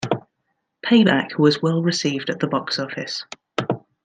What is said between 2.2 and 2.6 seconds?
at the